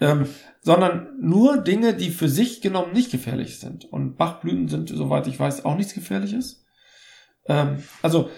[0.00, 0.26] ähm,
[0.60, 3.84] sondern nur Dinge, die für sich genommen nicht gefährlich sind.
[3.84, 6.64] Und Bachblüten sind, soweit ich weiß, auch nichts Gefährliches.
[7.46, 8.30] Ähm, also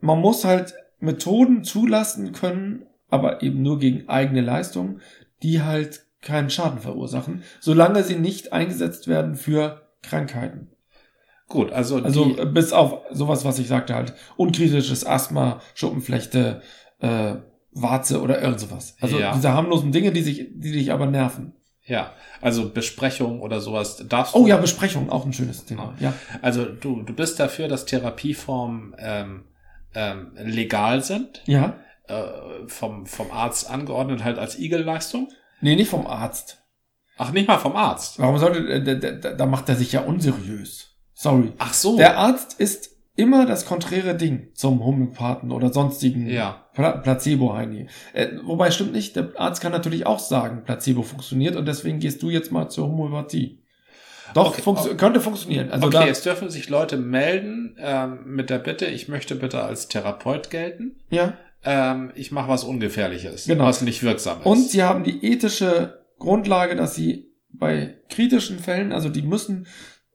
[0.00, 5.00] man muss halt Methoden zulassen können, aber eben nur gegen eigene Leistung,
[5.42, 10.68] die halt keinen Schaden verursachen, solange sie nicht eingesetzt werden für Krankheiten.
[11.48, 16.62] Gut, also, Also die, äh, bis auf sowas, was ich sagte halt, unkritisches Asthma, Schuppenflechte,
[17.00, 17.34] äh,
[17.70, 18.96] Warze oder irgend sowas.
[19.00, 19.32] Also Ja.
[19.34, 21.52] diese harmlosen Dinge, die sich, die dich aber nerven.
[21.84, 24.38] ja, also Besprechung oder sowas darfst du.
[24.40, 25.94] Oh ja, Besprechung, auch ein schönes Thema.
[26.00, 26.14] Ja.
[26.42, 29.44] Also du, du bist dafür, dass Therapieformen ähm,
[29.96, 31.78] ähm, legal sind, Ja.
[32.06, 32.22] äh,
[32.68, 35.28] vom, vom Arzt angeordnet halt als Igelleistung.
[35.60, 36.62] Nee, nicht vom Arzt.
[37.16, 38.18] Ach, nicht mal vom Arzt.
[38.18, 40.94] Warum sollte, äh, da, da, da macht er sich ja unseriös.
[41.14, 41.52] Sorry.
[41.58, 41.96] Ach so.
[41.96, 46.66] Der Arzt ist immer das konträre Ding zum Homöopathen oder sonstigen ja.
[46.74, 47.88] Pla Placebo-Heini.
[48.12, 52.22] Äh, wobei stimmt nicht, der Arzt kann natürlich auch sagen, Placebo funktioniert und deswegen gehst
[52.22, 53.62] du jetzt mal zur Homöopathie.
[54.34, 55.70] Doch, Okay, funktio- könnte funktionieren.
[55.70, 59.88] Also okay, es dürfen sich Leute melden ähm, mit der Bitte, ich möchte bitte als
[59.88, 60.96] Therapeut gelten.
[61.10, 61.34] ja.
[61.68, 63.64] Ähm, ich mache was Ungefährliches, Genau.
[63.64, 64.46] was nicht wirksam ist.
[64.46, 69.66] Und sie haben die ethische Grundlage, dass sie bei kritischen Fällen, also die müssen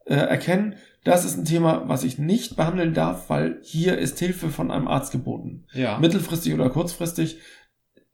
[0.06, 4.47] äh, erkennen, das ist ein Thema, was ich nicht behandeln darf, weil hier ist Hilfe
[4.50, 5.65] von einem Arzt geboten.
[5.74, 5.97] ja.
[5.97, 7.39] Mittelfristig oder kurzfristig,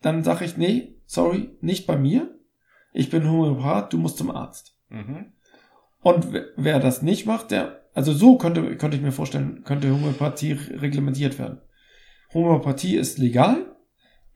[0.02, 2.34] dann sage ich, nee, sorry, nicht bei mir.
[2.94, 4.76] Ich bin Homöopath, du musst zum Arzt.
[4.90, 5.34] Mhm.
[6.02, 10.54] Und wer, das nicht macht, der, also so könnte, könnte ich mir vorstellen, könnte Homöopathie
[10.54, 11.60] reglementiert werden.
[12.34, 13.76] Homöopathie ist legal.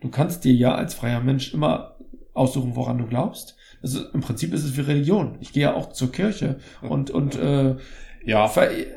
[0.01, 1.97] Du kannst dir ja als freier Mensch immer
[2.33, 3.55] aussuchen, woran du glaubst.
[3.81, 5.37] Ist, Im Prinzip ist es wie Religion.
[5.41, 7.75] Ich gehe ja auch zur Kirche und, und äh,
[8.23, 8.51] Ja,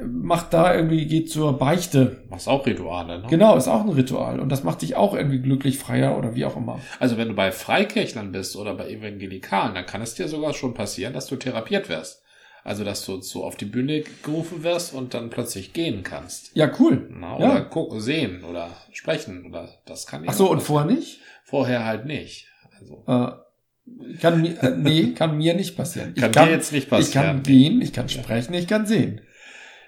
[0.05, 2.23] macht da irgendwie, geht zur Beichte.
[2.29, 3.27] machst auch Rituale, ne?
[3.31, 4.41] Genau, ist auch ein Ritual.
[4.41, 6.79] Und das macht dich auch irgendwie glücklich, freier oder wie auch immer.
[7.01, 10.75] Also wenn du bei Freikirchlern bist oder bei Evangelikalen, dann kann es dir sogar schon
[10.75, 12.23] passieren, dass du therapiert wirst.
[12.65, 16.51] Also dass du so auf die Bühne gerufen wirst und dann plötzlich gehen kannst.
[16.57, 17.09] Ja, cool.
[17.13, 17.51] Na, Ja.
[17.51, 21.21] oder gucken, sehen oder sprechen oder das kann Ach so, und vorher nicht?
[21.45, 22.49] vorher halt nicht.
[22.81, 26.15] Also Äh, kann mir, äh, nee, kann mir nicht passieren.
[26.15, 27.27] kann, ich kann dir jetzt nicht Ich passieren.
[27.27, 29.21] kann gehen, ich kann sprechen, ich kann sehen.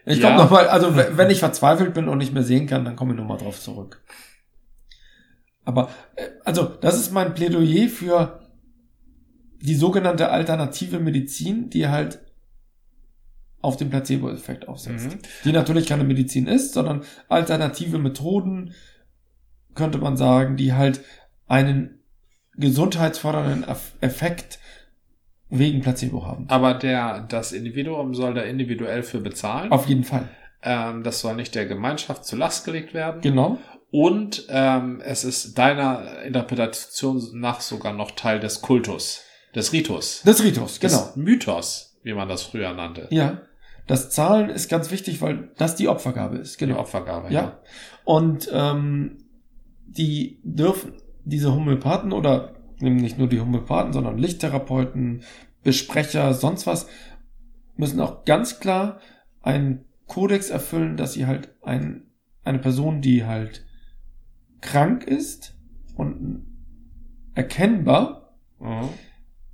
[0.05, 0.29] Ich Ja.
[0.29, 3.19] komme nochmal, also wenn ich verzweifelt bin und nicht mehr sehen kann, dann komme ich
[3.19, 4.05] nochmal drauf zurück.
[5.65, 8.41] Aber, äh, also, das ist mein Plädoyer für
[9.63, 12.21] die sogenannte alternative Medizin, die halt
[13.67, 15.11] auf den Placebo-Effekt aufsetzt.
[15.11, 15.19] Mhm.
[15.45, 18.73] Die natürlich keine Medizin ist, sondern alternative Methoden,
[19.75, 21.01] könnte man sagen, die halt
[21.47, 22.01] einen
[22.55, 24.59] gesundheitsfördernden Eff- Effekt
[25.49, 26.47] wegen Placebo haben.
[26.49, 29.71] Aber der, das Individuum soll da individuell für bezahlen.
[29.71, 30.29] Auf jeden Fall.
[30.63, 33.21] Ähm, das soll nicht der Gemeinschaft zur Last gelegt werden.
[33.21, 33.59] Genau.
[33.91, 39.23] Und ähm, es ist deiner Interpretation nach sogar noch Teil des Kultus,
[39.55, 41.05] des Ritus, Des Ritus, genau.
[41.07, 43.07] des Mythos, wie man das früher nannte.
[43.11, 43.43] Ja.
[43.87, 46.61] Das Zahlen ist ganz wichtig, weil das die Opfergabe ist.
[46.61, 46.81] Die Genau.
[46.81, 47.33] Opfergabe.
[47.33, 47.61] Ja.
[48.05, 49.19] Und ähm,
[49.87, 50.95] die dürfen,
[51.25, 55.23] diese Homöopathen oder nicht nur die Homöopathen, sondern Lichttherapeuten,
[55.63, 56.89] Besprecher, sonst was,
[57.77, 59.01] müssen auch ganz klar
[59.43, 62.05] einen Kodex erfüllen, dass sie halt ein,
[62.45, 63.65] eine Person, die halt
[64.61, 65.57] krank ist
[65.97, 66.47] und
[67.35, 68.27] erkennbar
[68.59, 68.89] Mhm.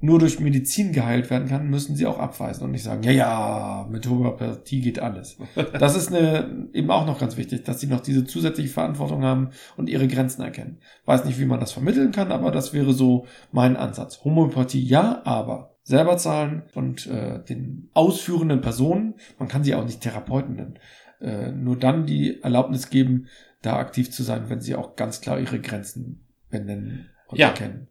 [0.02, 3.88] Nur durch Medizin geheilt werden kann, müssen sie auch abweisen und nicht sagen, ja, ja,
[3.88, 5.38] mit Homöopathie geht alles.
[5.78, 9.50] Das ist eine, eben auch noch ganz wichtig, dass sie noch diese zusätzliche Verantwortung haben
[9.76, 10.78] und ihre Grenzen erkennen.
[11.06, 14.24] Weiß nicht, wie man das vermitteln kann, aber das wäre so mein Ansatz.
[14.24, 20.00] Homöopathie ja, aber selber zahlen und äh, den ausführenden Personen, man kann sie auch nicht
[20.00, 20.78] Therapeuten nennen,
[21.20, 23.26] äh, nur dann die Erlaubnis geben,
[23.62, 27.48] da aktiv zu sein, wenn sie auch ganz klar ihre Grenzen benennen und Ja.
[27.48, 27.86] erkennen.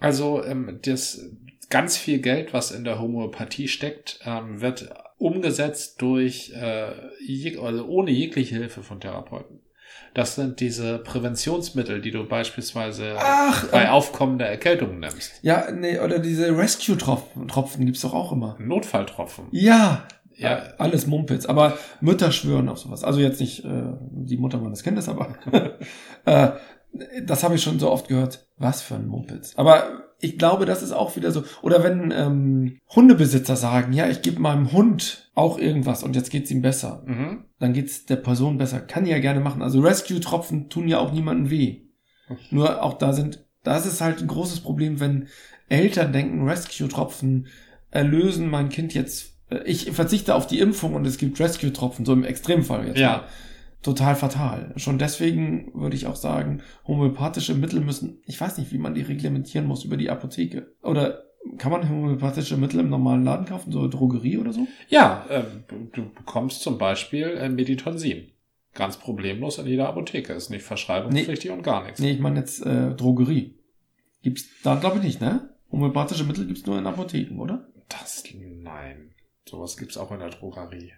[0.00, 1.30] Also ähm, das
[1.70, 6.92] ganz viel Geld, was in der Homöopathie steckt, ähm, wird umgesetzt durch äh,
[7.26, 9.60] jeg also ohne jegliche Hilfe von Therapeuten.
[10.12, 15.32] Das sind diese Präventionsmittel, die du beispielsweise Ach, bei ähm, aufkommender Erkältung nimmst.
[15.42, 18.56] Ja, nee, oder diese Rescue-Tropfen Tropfen gibt's doch auch immer.
[18.60, 19.46] Notfalltropfen.
[19.50, 20.56] Ja, Ja.
[20.58, 21.46] äh, alles Mumpitz.
[21.46, 23.02] Aber Mütter schwören auf sowas.
[23.02, 23.68] Also jetzt nicht äh,
[24.10, 25.34] die Mutter meines Kindes, aber
[26.26, 26.50] äh,
[27.24, 28.46] das habe ich schon so oft gehört.
[28.56, 29.52] Was für ein Mumpitz.
[29.56, 31.44] Aber ich glaube, das ist auch wieder so.
[31.60, 36.50] Oder wenn ähm, Hundebesitzer sagen, ja, ich gebe meinem Hund auch irgendwas und jetzt geht's
[36.50, 37.02] ihm besser.
[37.06, 37.44] Mhm.
[37.58, 38.80] Dann geht's der Person besser.
[38.80, 39.60] Kann die ja gerne machen.
[39.60, 41.82] Also Rescue-Tropfen tun ja auch niemandem weh.
[42.50, 45.28] Nur auch da sind, das ist halt ein großes Problem, wenn
[45.68, 47.48] Eltern denken, Rescue-Tropfen
[47.90, 49.34] erlösen mein Kind jetzt.
[49.66, 52.98] Ich verzichte auf die Impfung und es gibt Rescue-Tropfen, so im Extremfall jetzt.
[52.98, 53.08] Ja.
[53.08, 53.24] mal.
[53.84, 54.72] Total fatal.
[54.76, 59.02] Schon deswegen würde ich auch sagen, homöopathische Mittel müssen, ich weiß nicht, wie man die
[59.02, 60.74] reglementieren muss über die Apotheke.
[60.82, 61.24] Oder
[61.58, 64.66] kann man homöopathische Mittel im normalen Laden kaufen, so Drogerie oder so?
[64.88, 68.30] Ja, ähm, du bekommst zum Beispiel äh, Meditonsin.
[68.72, 70.32] Ganz problemlos in jeder Apotheke.
[70.32, 72.00] Ist nicht verschreibungspflichtig und gar nichts.
[72.00, 73.54] Nee, ich meine jetzt äh, Drogerie.
[74.22, 75.50] Gibt's da glaube ich nicht, ne?
[75.70, 77.68] Homöopathische Mittel gibt's nur in Apotheken, oder?
[77.90, 79.10] Das, nein.
[79.46, 80.94] Sowas gibt's auch in der Drogerie.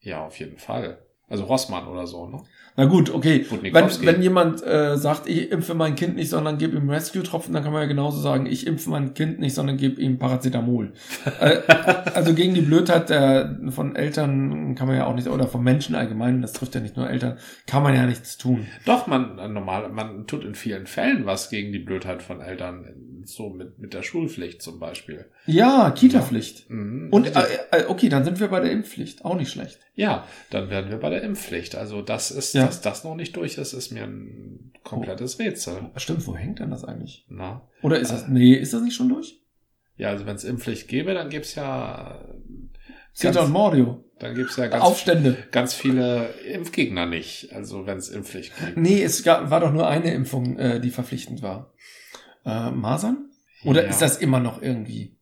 [0.00, 1.02] Ja, auf jeden Fall.
[1.30, 2.42] Also Rossmann oder so, ne?
[2.76, 3.46] Na gut, okay.
[3.50, 7.62] Wenn, wenn jemand äh, sagt, ich impfe mein Kind nicht, sondern gebe ihm Rescue-Tropfen, dann
[7.62, 10.92] kann man ja genauso sagen, ich impfe mein Kind nicht, sondern gebe ihm Paracetamol.
[11.40, 11.58] äh,
[12.14, 15.94] also gegen die Blödheit der, von Eltern kann man ja auch nicht, oder von Menschen
[15.94, 18.66] allgemein, das trifft ja nicht nur Eltern, kann man ja nichts tun.
[18.84, 22.86] Doch, man, äh, normal, man tut in vielen Fällen was gegen die Blödheit von Eltern.
[23.24, 25.26] so mit, mit der Schulpflicht zum Beispiel.
[25.52, 26.68] Ja, Kita-Pflicht.
[26.70, 27.08] Mhm.
[27.10, 29.24] Und äh, äh, okay, dann sind wir bei der Impfpflicht.
[29.24, 29.78] Auch nicht schlecht.
[29.94, 31.74] ja, dann werden wir bei der Impfpflicht.
[31.76, 32.66] Also das ist, Ja.
[32.66, 35.90] dass das noch nicht durch ist, ist mir ein komplettes Rätsel.
[35.96, 37.26] Stimmt, wo hängt denn das eigentlich?
[37.28, 37.68] Na?
[37.82, 39.40] Oder ist das, nee, ist das nicht schon durch?
[39.96, 42.24] Ja, also wenn es Impfpflicht gäbe, dann gibt's ja,
[43.12, 44.04] Zeta und Mordio.
[44.18, 45.36] dann gibt's ja ganz, Aufstände.
[45.50, 47.52] ganz viele Impfgegner nicht.
[47.52, 48.76] Also wenn es Impfpflicht gibt.
[48.78, 51.74] Nee, es gab, war doch nur eine Impfung, äh, die verpflichtend war.
[52.46, 53.28] Äh, Masern?
[53.64, 53.90] Oder Ja.
[53.90, 55.18] ist das immer noch irgendwie?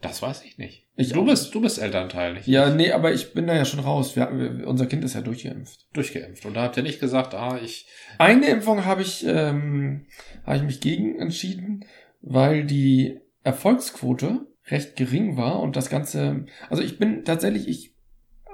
[0.00, 0.86] Das weiß ich nicht.
[0.96, 2.46] Ich du auch bist, du bist Elternteil, nicht?
[2.46, 4.14] Ja, nee, aber ich bin da ja schon raus.
[4.14, 5.86] Wir, wir, unser Kind ist ja durchgeimpft.
[5.92, 6.46] Durchgeimpft.
[6.46, 10.06] Und da habt ihr nicht gesagt, ah, ich, Eine Impfung habe ich, ähm,
[10.44, 11.84] habe ich mich gegen entschieden,
[12.20, 17.94] weil die Erfolgsquote recht gering war und das Ganze, also ich bin tatsächlich, ich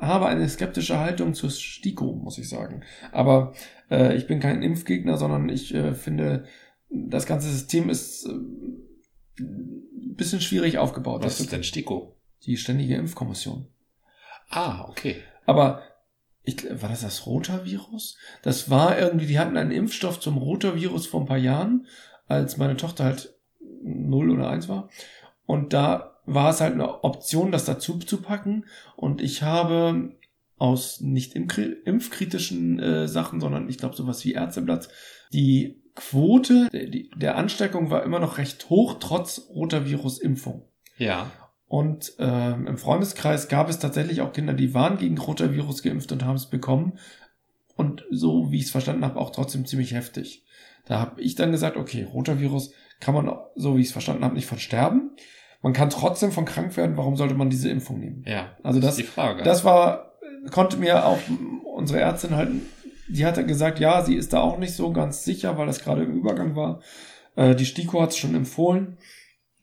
[0.00, 2.82] habe eine skeptische Haltung zur STIKO, muss ich sagen.
[3.12, 3.54] Aber
[3.90, 6.44] äh, ich bin kein Impfgegner, sondern ich äh, finde,
[6.90, 8.32] das ganze System ist äh,
[9.38, 11.22] bisschen schwierig aufgebaut.
[11.24, 12.16] was Das ist denn Stiko?
[12.46, 13.66] die ständige Impfkommission.
[14.50, 15.22] Ah, okay.
[15.46, 15.82] Aber
[16.42, 18.18] ich, war das das Rotavirus?
[18.42, 21.86] Das war irgendwie, die hatten einen Impfstoff zum Rotavirus vor ein paar Jahren,
[22.28, 23.34] als meine Tochter halt
[23.82, 24.90] null oder eins war.
[25.46, 28.66] Und da war es halt eine Option, das dazu zu packen.
[28.96, 30.16] Und ich habe
[30.58, 34.88] aus nicht impfkri- impfkritischen äh, Sachen, sondern ich glaube sowas wie Ärzteblatt,
[35.34, 36.70] die Quote
[37.16, 40.62] der, Ansteckung war immer noch recht hoch, trotz Rotavirus-Impfung.
[40.96, 41.30] Ja.
[41.66, 46.24] Und ähm, im Freundeskreis gab es tatsächlich auch Kinder, die waren gegen Rotavirus geimpft und
[46.24, 46.98] haben es bekommen.
[47.76, 50.44] Und so, wie ich es verstanden habe, auch trotzdem ziemlich heftig.
[50.86, 54.34] Da habe ich dann gesagt, okay, Rotavirus kann man, so wie ich es verstanden habe,
[54.34, 55.10] nicht von sterben.
[55.62, 56.96] Man kann trotzdem von krank werden.
[56.96, 58.24] Warum sollte man diese Impfung nehmen?
[58.26, 58.56] Ja.
[58.62, 59.42] Also das, ist die Frage.
[59.42, 60.12] das war,
[60.50, 61.18] konnte mir auch
[61.64, 62.50] unsere Ärztin halt,
[63.08, 66.04] die hatte gesagt, ja, sie ist da auch nicht so ganz sicher, weil das gerade
[66.04, 66.82] im Übergang war.
[67.36, 68.98] Äh, die STIKO hat es schon empfohlen,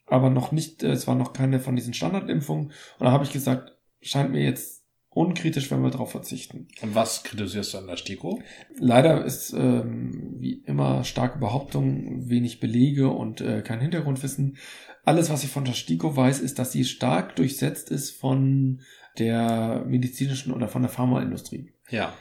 [0.05, 2.67] aber noch nicht, äh, es war noch keine von diesen Standardimpfungen.
[2.67, 6.67] Und da habe ich gesagt, scheint mir jetzt unkritisch, wenn wir darauf verzichten.
[6.81, 8.41] Und was kritisierst du an der Stiko?
[8.77, 14.57] Leider ist ähm, wie immer starke Behauptung, wenig Belege und äh, kein Hintergrundwissen.
[15.03, 18.81] Alles, was ich von der STIKO weiß, ist, dass sie stark durchsetzt ist von
[19.19, 21.73] der medizinischen oder von der Pharmaindustrie.
[21.89, 22.13] Ja.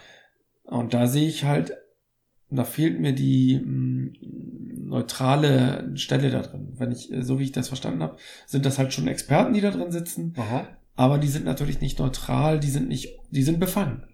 [0.71, 1.73] Und da sehe ich halt,
[2.51, 4.13] da fehlt mir die mh,
[4.91, 6.73] neutrale Stelle da drin.
[6.77, 9.71] Wenn ich, so wie ich das verstanden habe, sind das halt schon Experten, die da
[9.71, 10.67] drin sitzen, Aha.
[10.97, 14.05] aber die sind natürlich nicht neutral, die sind nicht, die sind befangen.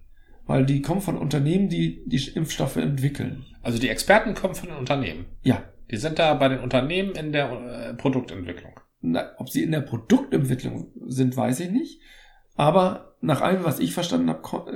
[0.46, 3.44] Weil die kommen von Unternehmen, die die Impfstoffe entwickeln.
[3.62, 5.24] Also die Experten kommen von den Unternehmen.
[5.42, 8.72] Ja, Die sind da bei den Unternehmen in der äh, Produktentwicklung.
[9.00, 12.00] Na, ob sie in der Produktentwicklung sind, weiß ich nicht.
[12.54, 14.72] Aber nach allem, was ich verstanden habe,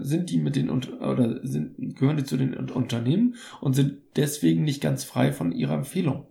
[0.00, 3.98] äh, sind die mit den oder sind, gehören die zu den Un- Unternehmen und sind
[4.16, 6.26] deswegen nicht ganz frei von ihrer Empfehlung.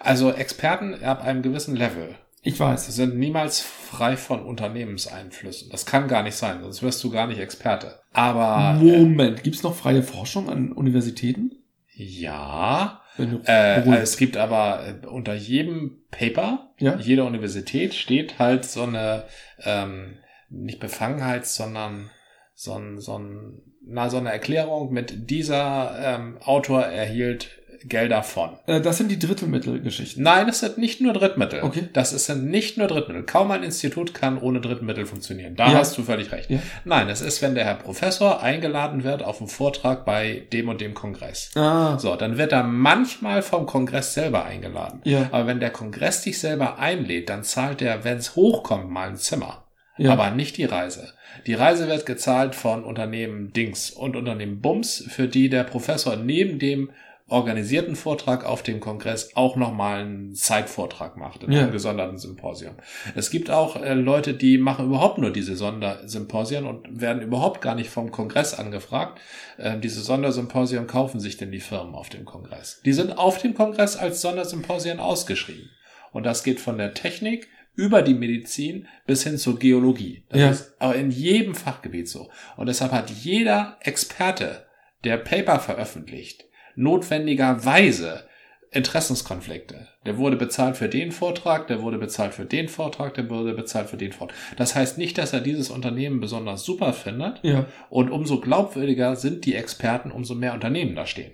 [0.00, 2.94] Also Experten ab einem gewissen Level Ich weiß.
[2.94, 5.70] sind niemals frei von Unternehmenseinflüssen.
[5.70, 8.00] Das kann gar nicht sein, sonst wirst du gar nicht Experte.
[8.12, 11.52] Aber äh, Moment, gibt's noch freie Forschung an Universitäten?
[11.94, 16.96] ja, äh, beruhigt- es gibt aber äh, unter jedem Paper, Ja.
[16.98, 19.24] jeder Universität steht halt so eine
[19.62, 20.14] ähm,
[20.52, 22.10] nicht Befangenheit, sondern
[22.54, 27.48] so, ein, so, ein, na, so eine Erklärung mit dieser ähm, Autor erhielt
[27.84, 28.50] Gelder von.
[28.68, 30.22] äh, das sind die Drittelmittelgeschichten.
[30.22, 31.62] Nein, es sind nicht nur Drittmittel.
[31.64, 31.88] Okay.
[31.92, 33.24] Das ist- sind nicht nur Drittmittel.
[33.24, 35.56] Kaum ein Institut kann ohne Drittmittel funktionieren.
[35.56, 35.78] Da Ja.
[35.78, 36.48] hast du völlig recht.
[36.48, 36.60] Ja.
[36.84, 40.80] Nein, es ist, wenn der Herr Professor eingeladen wird auf einen Vortrag bei dem und
[40.80, 41.50] dem Kongress.
[41.56, 45.00] Ah, So, dann wird er manchmal vom Kongress selber eingeladen.
[45.02, 49.08] ja, Aber wenn der Kongress dich selber einlädt, dann zahlt der, wenn es hochkommt, mal
[49.08, 49.61] ein Zimmer.
[49.96, 50.12] Ja.
[50.12, 51.12] Aber nicht die Reise.
[51.46, 56.58] Die Reise wird gezahlt von Unternehmen Dings und Unternehmen Bums, für die der Professor neben
[56.58, 56.90] dem
[57.28, 61.62] organisierten Vortrag auf dem Kongress auch nochmal einen Zeitvortrag macht, in Ja.
[61.62, 62.74] einem gesonderten Symposium.
[63.14, 67.74] Es gibt auch äh, Leute, die machen überhaupt nur diese Sondersymposien und werden überhaupt gar
[67.74, 69.18] nicht vom Kongress angefragt.
[69.58, 72.82] Ähm, diese Sondersymposien kaufen sich denn die Firmen auf dem Kongress.
[72.84, 75.70] Die sind auf dem Kongress als Sondersymposien ausgeschrieben.
[76.12, 80.24] Und das geht von der Technik über die Medizin bis hin zur Geologie.
[80.28, 80.50] Das Ja.
[80.50, 82.30] ist aber in jedem Fachgebiet so.
[82.56, 84.66] Und deshalb hat jeder Experte,
[85.04, 86.44] der Paper veröffentlicht,
[86.76, 88.24] notwendigerweise
[88.70, 89.88] Interessenskonflikte.
[90.06, 93.88] Der wurde bezahlt für den Vortrag, der wurde bezahlt für den Vortrag, der wurde bezahlt
[93.90, 94.36] für den Vortrag.
[94.56, 97.40] Das heißt nicht, dass er dieses Unternehmen besonders super findet.
[97.42, 101.32] ja, Und umso glaubwürdiger sind die Experten, umso mehr Unternehmen da stehen.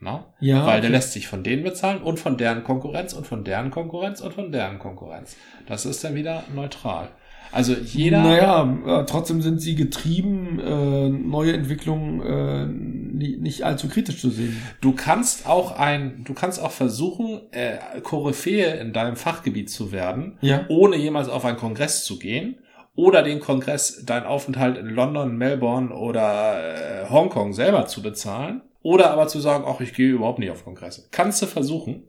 [0.00, 0.34] Na?
[0.40, 0.66] ja.
[0.66, 0.96] Weil der okay.
[0.96, 4.52] lässt sich von denen bezahlen und von deren Konkurrenz und von deren Konkurrenz und von
[4.52, 5.36] deren Konkurrenz.
[5.66, 7.08] Das ist dann wieder neutral.
[7.52, 8.20] Also jeder.
[8.22, 14.60] Naja, äh, trotzdem sind sie getrieben, äh, neue Entwicklungen äh, nicht allzu kritisch zu sehen.
[14.80, 20.36] Du kannst auch ein, du kannst auch versuchen, äh, Koryphäe in deinem Fachgebiet zu werden,
[20.40, 20.64] Ja.
[20.68, 22.56] ohne jemals auf einen Kongress zu gehen.
[22.96, 28.62] Oder den Kongress, deinen Aufenthalt in London, Melbourne oder äh, Hongkong selber zu bezahlen.
[28.84, 31.08] Oder aber zu sagen, ach, ich gehe überhaupt nicht auf Kongresse.
[31.10, 32.04] Kannst du versuchen.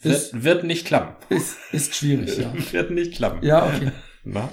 [0.00, 1.16] Wird, Ist- wird nicht klappen.
[1.34, 2.52] Ist, ist schwierig, ja.
[2.72, 3.44] Wird nicht klappen.
[3.44, 3.90] Ja, okay.
[4.24, 4.50] Na?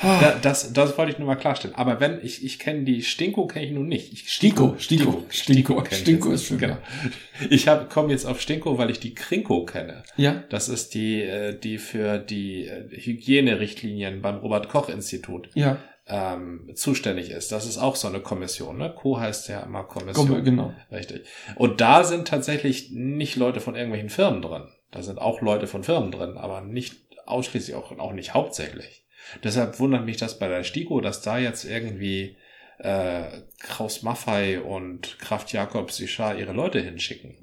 [0.00, 1.74] Da, das, das wollte ich nur mal klarstellen.
[1.74, 4.12] Aber wenn, ich, ich kenne die Stinko kenne ich nun nicht.
[4.12, 5.84] Ich, Stinko, Stinko, Stinko.
[5.90, 6.68] Stinko jetzt ist schön, nicht.
[6.68, 7.50] Genau.
[7.50, 10.04] Ich komme jetzt auf Stinko, weil ich die Krinko kenne.
[10.16, 17.30] Ja, Das ist die, äh, die für die äh, Hygienerichtlinien beim Robert-Koch-Institut ja, ähm, zuständig
[17.30, 17.52] ist.
[17.52, 18.78] Das ist auch so eine Kommission.
[18.78, 18.94] Ne?
[18.96, 20.44] Co heißt ja immer Komm, Kommission.
[20.44, 20.74] genau.
[20.90, 21.26] Richtig.
[21.56, 24.68] Und da sind tatsächlich nicht Leute von irgendwelchen Firmen drin.
[24.90, 29.04] Da sind auch Leute von Firmen drin, aber nicht ausschließlich, auch, auch nicht hauptsächlich.
[29.44, 32.38] Deshalb wundert mich das bei der STIKO, dass da jetzt irgendwie
[32.78, 37.36] äh, Kraus Maffei und Kraft Jakob Sichar ihre Leute hinschicken.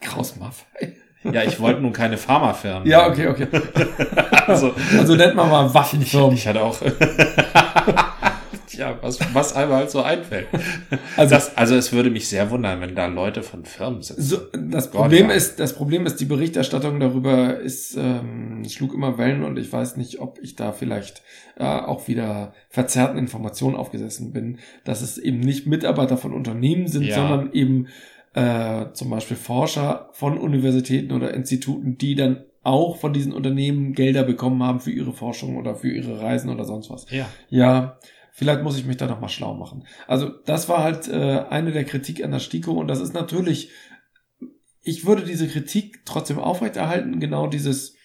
[0.00, 0.93] Kraus Maffei.
[1.32, 2.86] Ja, ich wollte nun keine Pharmafirmen.
[2.86, 3.46] Ja, okay, okay.
[4.46, 6.34] Also, Also nennt man mal Waffenfirmen.
[6.34, 6.76] ich hatte auch.
[8.76, 10.48] ja, was, was einem halt so einfällt.
[11.16, 14.20] Also, Das, also es würde mich sehr wundern, wenn da Leute von Firmen sitzen.
[14.22, 15.34] so, das Gott, Problem ja.
[15.36, 19.96] ist, das Problem ist, die Berichterstattung darüber ist, ähm, schlug immer Wellen und ich weiß
[19.96, 21.22] nicht, ob ich da vielleicht
[21.56, 27.04] äh, auch wieder verzerrten Informationen aufgesessen bin, dass es eben nicht Mitarbeiter von Unternehmen sind,
[27.04, 27.14] Ja.
[27.16, 27.86] sondern eben
[28.34, 34.24] äh, zum Beispiel Forscher von Universitäten oder Instituten, die dann auch von diesen Unternehmen Gelder
[34.24, 37.06] bekommen haben für ihre Forschung oder für ihre Reisen oder sonst was.
[37.10, 37.28] Ja.
[37.48, 37.98] Ja,
[38.32, 39.86] vielleicht muss ich mich da noch mal schlau machen.
[40.08, 43.70] Also das war halt äh, eine der Kritik an der STIKO und das ist natürlich,
[44.82, 47.96] ich würde diese Kritik trotzdem aufrechterhalten, genau dieses,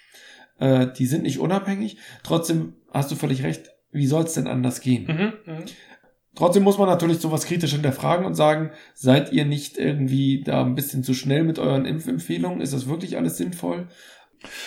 [0.60, 1.98] äh, die sind nicht unabhängig.
[2.24, 5.06] Trotzdem hast du völlig recht, wie soll es denn anders gehen?
[5.06, 5.66] Mhm, mhm.
[6.40, 10.74] Trotzdem muss man natürlich sowas kritisch hinterfragen und sagen, seid ihr nicht irgendwie da ein
[10.74, 12.62] bisschen zu schnell mit euren Impfempfehlungen?
[12.62, 13.90] Ist das wirklich alles sinnvoll?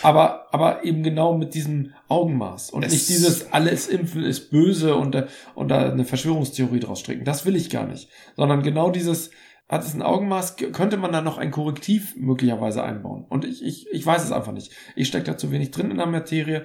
[0.03, 4.97] Aber, aber eben genau mit diesem Augenmaß und Es- nicht dieses alles Impfen ist böse
[4.97, 7.25] und, da- und da eine Verschwörungstheorie draus stricken.
[7.25, 8.11] Das will ich gar nicht.
[8.37, 9.31] Sondern genau dieses,
[9.71, 13.25] hat es ein Augenmaß, könnte man da noch ein Korrektiv möglicherweise einbauen?
[13.31, 14.73] Und ich, ich, ich weiß es einfach nicht.
[14.95, 16.65] Ich stecke da zu wenig drin in der Materie.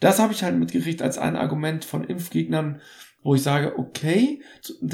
[0.00, 2.80] Das habe ich halt mitgekriegt als ein Argument von Impfgegnern,
[3.26, 4.40] wo ich sage, okay,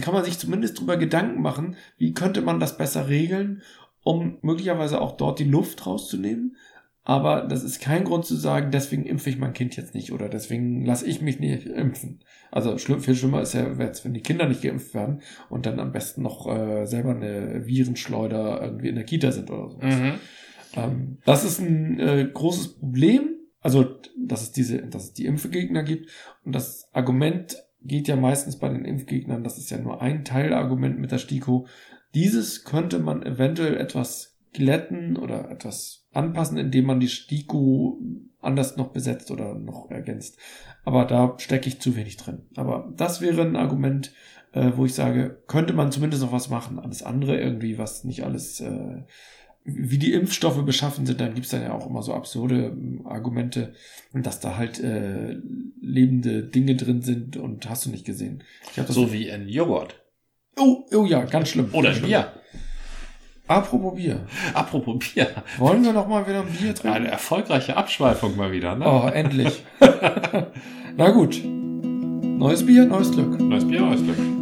[0.01, 3.61] kann man sich zumindest drüber Gedanken machen, wie könnte man das besser regeln,
[4.03, 6.57] um möglicherweise auch dort die Luft rauszunehmen.
[7.05, 10.31] Aber das ist kein Grund zu sagen, deswegen impfe ich mein Kind jetzt nicht oder
[10.31, 12.21] deswegen lasse ich mich nicht impfen.
[12.51, 15.79] Also schlimm, viel schlimmer ist ja jetzt, wenn die Kinder nicht geimpft werden und dann
[15.79, 19.79] am besten noch äh, selber eine Virenschleuder irgendwie in der Kita sind oder so.
[19.79, 20.15] Mhm.
[20.75, 23.35] Ähm, das ist ein äh, großes Problem.
[23.61, 26.11] Also, dass es diese, dass es die Impfgegner gibt.
[26.45, 30.99] Und das Argument geht ja meistens bei den Impfgegnern, das ist ja nur ein Teilargument
[30.99, 31.67] mit der STIKO.
[32.15, 38.01] Dieses könnte man eventuell etwas glätten oder etwas anpassen, indem man die STIKO
[38.41, 40.39] anders noch besetzt oder noch ergänzt.
[40.85, 42.43] Aber da stecke ich zu wenig drin.
[42.57, 44.13] Aber das wäre ein Argument,
[44.53, 46.79] äh, wo ich sage, könnte man zumindest noch was machen.
[46.79, 49.05] Alles andere irgendwie, was nicht alles, äh,
[49.65, 53.75] wie die Impfstoffe beschaffen sind, dann gibt's dann ja auch immer so absurde ähm, Argumente,
[54.13, 55.37] dass da halt äh,
[55.81, 58.43] lebende Dinge drin sind und hast du nicht gesehen.
[58.73, 60.03] Ich hab das So wie in Joghurt.
[60.59, 61.69] oh, oh ja, ganz schlimm.
[61.73, 62.07] Oder schlimm.
[62.09, 62.33] Bier.
[63.47, 64.27] Apropos Bier.
[64.55, 65.29] Apropos Bier.
[65.59, 67.05] Wollen wir noch mal wieder ein Bier Eine trinken?
[67.07, 68.85] erfolgreiche Abschweifung mal wieder, ne?
[68.87, 69.63] Oh, endlich.
[70.97, 71.41] Na gut.
[71.45, 73.39] Neues Bier, neues Glück.
[73.41, 74.42] Neues Bier, neues Glück.